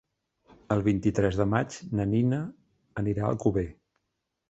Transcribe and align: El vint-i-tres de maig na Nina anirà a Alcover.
El 0.75 0.81
vint-i-tres 0.87 1.37
de 1.43 1.47
maig 1.53 1.79
na 2.01 2.09
Nina 2.17 2.43
anirà 3.05 3.27
a 3.29 3.33
Alcover. 3.33 3.71